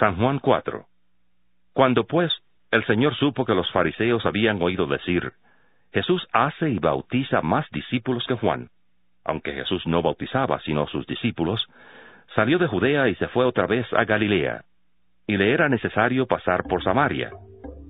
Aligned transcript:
San 0.00 0.16
Juan 0.16 0.38
4. 0.38 0.86
Cuando 1.74 2.04
pues 2.06 2.32
el 2.70 2.82
Señor 2.86 3.14
supo 3.16 3.44
que 3.44 3.54
los 3.54 3.70
fariseos 3.70 4.24
habían 4.24 4.62
oído 4.62 4.86
decir, 4.86 5.30
Jesús 5.92 6.26
hace 6.32 6.70
y 6.70 6.78
bautiza 6.78 7.42
más 7.42 7.66
discípulos 7.70 8.24
que 8.26 8.34
Juan, 8.34 8.70
aunque 9.26 9.52
Jesús 9.52 9.86
no 9.86 10.00
bautizaba 10.00 10.58
sino 10.60 10.86
sus 10.86 11.06
discípulos, 11.06 11.62
salió 12.34 12.56
de 12.56 12.66
Judea 12.66 13.08
y 13.08 13.14
se 13.16 13.28
fue 13.28 13.44
otra 13.44 13.66
vez 13.66 13.86
a 13.92 14.06
Galilea, 14.06 14.62
y 15.26 15.36
le 15.36 15.52
era 15.52 15.68
necesario 15.68 16.26
pasar 16.26 16.62
por 16.62 16.82
Samaria. 16.82 17.30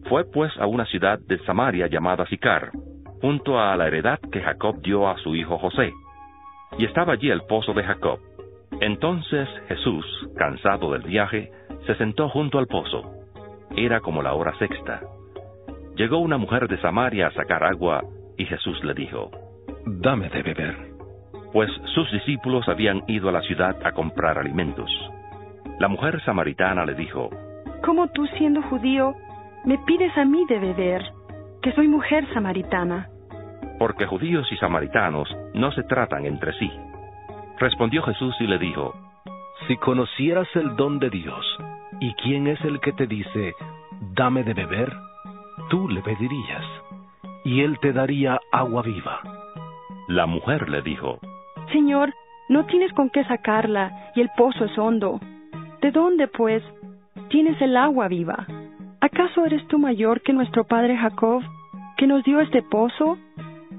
Fue 0.08 0.24
pues 0.24 0.50
a 0.58 0.66
una 0.66 0.86
ciudad 0.86 1.20
de 1.20 1.38
Samaria 1.44 1.86
llamada 1.86 2.26
Sicar, 2.26 2.72
junto 3.20 3.60
a 3.60 3.76
la 3.76 3.86
heredad 3.86 4.18
que 4.32 4.42
Jacob 4.42 4.82
dio 4.82 5.08
a 5.08 5.16
su 5.18 5.36
hijo 5.36 5.58
José. 5.58 5.92
Y 6.76 6.86
estaba 6.86 7.12
allí 7.12 7.30
el 7.30 7.42
pozo 7.42 7.72
de 7.72 7.84
Jacob. 7.84 8.18
Entonces 8.80 9.48
Jesús, 9.68 10.04
cansado 10.36 10.92
del 10.92 11.02
viaje, 11.02 11.50
se 11.86 11.94
sentó 11.96 12.28
junto 12.28 12.58
al 12.58 12.66
pozo. 12.66 13.02
Era 13.76 14.00
como 14.00 14.22
la 14.22 14.34
hora 14.34 14.56
sexta. 14.58 15.00
Llegó 15.96 16.18
una 16.18 16.38
mujer 16.38 16.66
de 16.66 16.80
Samaria 16.80 17.26
a 17.26 17.32
sacar 17.32 17.62
agua, 17.62 18.02
y 18.38 18.46
Jesús 18.46 18.82
le 18.82 18.94
dijo, 18.94 19.30
Dame 19.86 20.30
de 20.30 20.42
beber. 20.42 20.76
Pues 21.52 21.70
sus 21.94 22.10
discípulos 22.10 22.68
habían 22.68 23.02
ido 23.06 23.28
a 23.28 23.32
la 23.32 23.42
ciudad 23.42 23.76
a 23.84 23.92
comprar 23.92 24.38
alimentos. 24.38 24.90
La 25.78 25.88
mujer 25.88 26.22
samaritana 26.24 26.86
le 26.86 26.94
dijo, 26.94 27.28
¿Cómo 27.84 28.08
tú 28.08 28.26
siendo 28.38 28.62
judío 28.62 29.14
me 29.64 29.78
pides 29.78 30.16
a 30.16 30.24
mí 30.24 30.44
de 30.48 30.58
beber, 30.58 31.02
que 31.62 31.72
soy 31.72 31.88
mujer 31.88 32.26
samaritana? 32.32 33.08
Porque 33.78 34.06
judíos 34.06 34.50
y 34.52 34.56
samaritanos 34.56 35.28
no 35.54 35.70
se 35.72 35.82
tratan 35.82 36.24
entre 36.24 36.52
sí. 36.54 36.70
Respondió 37.60 38.02
Jesús 38.02 38.34
y 38.40 38.46
le 38.46 38.58
dijo, 38.58 38.94
Si 39.68 39.76
conocieras 39.76 40.48
el 40.54 40.76
don 40.76 40.98
de 40.98 41.10
Dios, 41.10 41.58
y 42.00 42.14
quién 42.14 42.46
es 42.46 42.58
el 42.64 42.80
que 42.80 42.94
te 42.94 43.06
dice, 43.06 43.54
dame 44.14 44.42
de 44.44 44.54
beber, 44.54 44.90
tú 45.68 45.86
le 45.90 46.00
pedirías, 46.00 46.64
y 47.44 47.60
él 47.60 47.78
te 47.80 47.92
daría 47.92 48.40
agua 48.50 48.80
viva. 48.80 49.20
La 50.08 50.24
mujer 50.24 50.70
le 50.70 50.80
dijo, 50.80 51.18
Señor, 51.70 52.14
no 52.48 52.64
tienes 52.64 52.94
con 52.94 53.10
qué 53.10 53.24
sacarla, 53.24 54.10
y 54.14 54.22
el 54.22 54.30
pozo 54.38 54.64
es 54.64 54.78
hondo. 54.78 55.20
¿De 55.82 55.90
dónde, 55.90 56.28
pues, 56.28 56.62
tienes 57.28 57.60
el 57.60 57.76
agua 57.76 58.08
viva? 58.08 58.46
¿Acaso 59.02 59.44
eres 59.44 59.68
tú 59.68 59.78
mayor 59.78 60.22
que 60.22 60.32
nuestro 60.32 60.64
padre 60.64 60.96
Jacob, 60.96 61.42
que 61.98 62.06
nos 62.06 62.24
dio 62.24 62.40
este 62.40 62.62
pozo, 62.62 63.18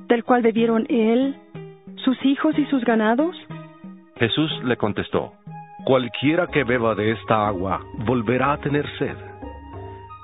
del 0.08 0.24
cual 0.24 0.44
bebieron 0.44 0.86
él, 0.88 1.36
sus 1.96 2.24
hijos 2.24 2.58
y 2.59 2.66
sus 2.66 2.86
ganados? 2.86 3.36
Jesús 4.22 4.52
le 4.64 4.78
contestó, 4.78 5.32
Cualquiera 5.84 6.46
que 6.46 6.64
beba 6.64 6.94
de 6.94 7.10
esta 7.10 7.48
agua 7.48 7.80
volverá 8.06 8.52
a 8.52 8.58
tener 8.60 8.88
sed, 9.00 9.18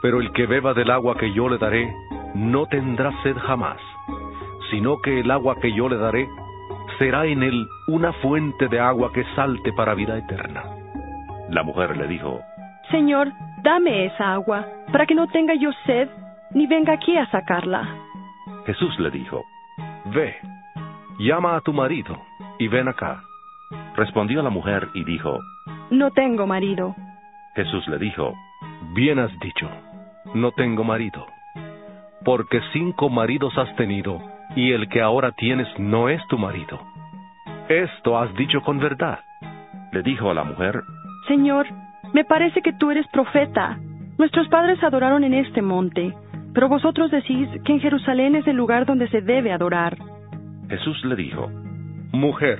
pero 0.04 0.22
el 0.22 0.32
que 0.34 0.46
beba 0.46 0.76
del 0.76 0.92
agua 0.92 1.18
que 1.18 1.34
yo 1.34 1.50
le 1.50 1.58
daré 1.58 1.92
no 2.36 2.68
tendrá 2.68 3.12
sed 3.24 3.36
jamás, 3.38 3.80
sino 4.70 5.02
que 5.02 5.22
el 5.22 5.32
agua 5.32 5.56
que 5.60 5.74
yo 5.74 5.90
le 5.90 5.98
daré 5.98 6.30
será 7.00 7.26
en 7.26 7.42
él 7.42 7.66
una 7.88 8.14
fuente 8.22 8.68
de 8.68 8.80
agua 8.80 9.12
que 9.12 9.24
salte 9.36 9.74
para 9.74 9.96
vida 9.96 10.16
eterna. 10.16 10.64
La 11.50 11.64
mujer 11.64 11.98
le 11.98 12.06
dijo, 12.06 12.40
Señor, 12.92 13.32
dame 13.64 14.06
esa 14.06 14.34
agua, 14.34 14.64
para 14.92 15.08
que 15.08 15.16
no 15.16 15.26
tenga 15.26 15.56
yo 15.56 15.72
sed, 15.88 16.08
ni 16.52 16.68
venga 16.68 16.94
aquí 16.94 17.18
a 17.18 17.26
sacarla. 17.32 17.90
Jesús 18.68 19.00
le 19.00 19.10
dijo, 19.10 19.44
Ve, 20.14 20.36
llama 21.18 21.56
a 21.56 21.62
tu 21.62 21.74
marido 21.74 22.16
y 22.60 22.68
ven 22.68 22.90
acá. 22.90 23.24
Respondió 23.96 24.42
la 24.42 24.50
mujer 24.50 24.88
y 24.94 25.04
dijo, 25.04 25.40
No 25.90 26.12
tengo 26.12 26.48
marido. 26.48 26.96
Jesús 27.56 27.88
le 27.88 27.98
dijo, 27.98 28.34
Bien 28.94 29.20
has 29.20 29.32
dicho, 29.40 29.70
no 30.34 30.52
tengo 30.52 30.84
marido, 30.84 31.26
porque 32.24 32.62
cinco 32.74 33.10
maridos 33.10 33.58
has 33.58 33.76
tenido, 33.76 34.22
y 34.56 34.72
el 34.72 34.88
que 34.90 35.02
ahora 35.02 35.32
tienes 35.32 35.68
no 35.80 36.10
es 36.10 36.22
tu 36.28 36.38
marido. 36.38 36.80
Esto 37.70 38.18
has 38.18 38.34
dicho 38.36 38.62
con 38.62 38.80
verdad. 38.80 39.20
Le 39.92 40.04
dijo 40.04 40.30
a 40.30 40.34
la 40.34 40.44
mujer, 40.44 40.82
Señor, 41.28 41.68
me 42.14 42.24
parece 42.24 42.62
que 42.62 42.74
tú 42.74 42.92
eres 42.92 43.08
profeta. 43.08 43.78
Nuestros 44.18 44.48
padres 44.48 44.82
adoraron 44.84 45.24
en 45.24 45.34
este 45.34 45.62
monte, 45.62 46.14
pero 46.54 46.70
vosotros 46.70 47.12
decís 47.12 47.50
que 47.66 47.74
en 47.74 47.80
Jerusalén 47.80 48.36
es 48.36 48.48
el 48.48 48.56
lugar 48.56 48.86
donde 48.86 49.10
se 49.10 49.22
debe 49.22 49.52
adorar. 49.52 49.98
Jesús 50.70 51.04
le 51.06 51.16
dijo, 51.16 51.50
Mujer, 52.12 52.60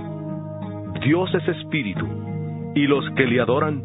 Dios 1.01 1.33
es 1.33 1.47
espíritu, 1.47 2.05
y 2.75 2.85
los 2.85 3.03
que 3.15 3.25
le 3.25 3.41
adoran, 3.41 3.81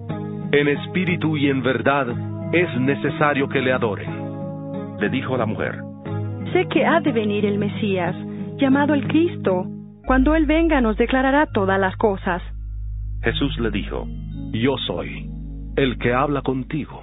en 0.52 0.68
espíritu 0.68 1.36
y 1.36 1.48
en 1.48 1.62
verdad, 1.62 2.06
es 2.52 2.80
necesario 2.80 3.48
que 3.48 3.62
le 3.62 3.72
adoren. 3.72 4.98
Le 5.00 5.08
dijo 5.08 5.36
la 5.36 5.46
mujer, 5.46 5.76
Sé 6.52 6.68
que 6.68 6.84
ha 6.84 7.00
de 7.00 7.12
venir 7.12 7.46
el 7.46 7.58
Mesías, 7.58 8.14
llamado 8.58 8.92
el 8.92 9.06
Cristo. 9.08 9.64
Cuando 10.06 10.34
Él 10.34 10.44
venga 10.44 10.80
nos 10.82 10.96
declarará 10.98 11.46
todas 11.46 11.80
las 11.80 11.96
cosas. 11.96 12.42
Jesús 13.22 13.58
le 13.60 13.70
dijo, 13.70 14.06
Yo 14.52 14.76
soy 14.86 15.30
el 15.76 15.98
que 15.98 16.12
habla 16.12 16.42
contigo. 16.42 17.02